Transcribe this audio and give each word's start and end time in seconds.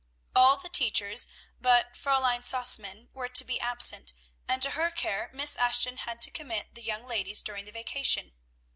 All 0.35 0.57
the 0.57 0.67
teachers 0.67 1.27
but 1.59 1.93
Fräulein 1.93 2.43
Sausmann 2.43 3.09
were 3.13 3.29
to 3.29 3.45
be 3.45 3.59
absent, 3.59 4.13
and 4.47 4.59
to 4.63 4.71
her 4.71 4.89
care 4.89 5.29
Miss 5.31 5.55
Ashton 5.55 5.97
had 5.97 6.23
to 6.23 6.31
commit 6.31 6.73
the 6.73 6.81
young 6.81 7.03
ladies 7.03 7.43
during 7.43 7.65
the 7.65 7.71
vacation. 7.71 8.33